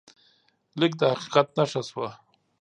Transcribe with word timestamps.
لیک 0.79 0.93
د 0.99 1.01
حقیقت 1.11 1.47
نښه 1.57 1.81
شوه. 1.89 2.09